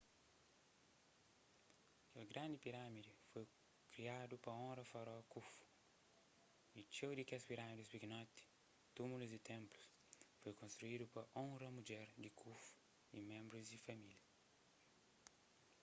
kel 2.11 2.25
grandi 2.31 2.57
pirâmidi 2.65 3.11
foi 3.31 3.45
kriadu 3.93 4.35
pa 4.43 4.51
onra 4.67 4.83
faraó 4.91 5.23
khufu 5.31 5.63
y 6.79 6.81
txeu 6.91 7.11
di 7.17 7.23
kes 7.29 7.43
pirâmides 7.49 7.91
pikinoti 7.93 8.43
túmulus 8.97 9.31
y 9.37 9.45
ténplus 9.51 9.87
foi 10.41 10.53
konstruídu 10.61 11.05
pa 11.13 11.21
onra 11.45 11.67
mudjer 11.77 12.07
di 12.23 12.29
khufu 12.39 12.71
y 13.15 13.17
ménbrus 13.29 13.65
di 13.69 13.79
família 13.87 14.23